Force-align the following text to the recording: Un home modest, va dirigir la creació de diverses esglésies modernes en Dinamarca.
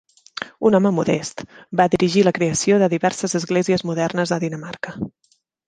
Un 0.69 0.77
home 0.77 0.91
modest, 0.99 1.43
va 1.83 1.87
dirigir 1.97 2.25
la 2.29 2.33
creació 2.39 2.81
de 2.85 2.89
diverses 2.95 3.39
esglésies 3.43 3.87
modernes 3.93 4.37
en 4.39 4.45
Dinamarca. 4.49 4.99